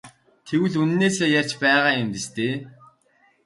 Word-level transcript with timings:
Тэгвэл 0.45 0.75
үнэнээсээ 0.81 1.29
ярьж 1.39 1.51
байгаа 1.61 1.91
юм 2.01 2.09
биз 2.13 2.25
дээ? 2.35 2.55